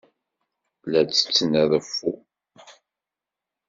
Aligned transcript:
La 0.91 1.01
ttetten 1.09 1.51
aḍeffu. 1.61 2.11